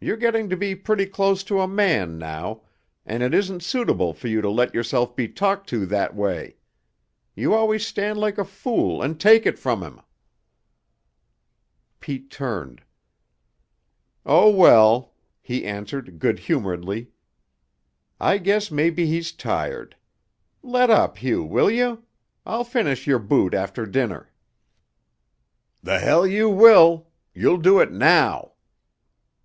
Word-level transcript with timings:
You're 0.00 0.16
getting 0.16 0.48
to 0.48 0.56
be 0.56 0.74
pretty 0.74 1.06
close 1.06 1.44
to 1.44 1.60
a 1.60 1.68
man 1.68 2.18
now, 2.18 2.62
and 3.06 3.22
it 3.22 3.32
isn't 3.32 3.62
suitable 3.62 4.12
for 4.12 4.26
you 4.26 4.40
to 4.40 4.50
let 4.50 4.74
yourself 4.74 5.14
be 5.14 5.28
talked 5.28 5.68
to 5.68 5.86
that 5.86 6.12
way. 6.16 6.56
You 7.36 7.54
always 7.54 7.86
stand 7.86 8.18
like 8.18 8.36
a 8.36 8.44
fool 8.44 9.00
and 9.00 9.20
take 9.20 9.46
it 9.46 9.56
from 9.56 9.84
him." 9.84 10.00
Pete 12.00 12.32
turned. 12.32 12.82
"Oh, 14.26 14.50
well," 14.50 15.12
he 15.40 15.64
answered 15.64 16.18
good 16.18 16.40
humoredly, 16.40 17.12
"I 18.18 18.38
guess 18.38 18.72
maybe 18.72 19.06
he's 19.06 19.30
tired. 19.30 19.94
Let 20.64 20.90
up, 20.90 21.18
Hugh, 21.18 21.44
will 21.44 21.70
you? 21.70 22.02
I'll 22.44 22.64
finish 22.64 23.06
your 23.06 23.20
boot 23.20 23.54
after 23.54 23.86
dinner." 23.86 24.32
"The 25.80 26.00
hell 26.00 26.26
you 26.26 26.50
will! 26.50 27.06
You'll 27.32 27.58
do 27.58 27.78
it 27.78 27.92
now!" 27.92 28.54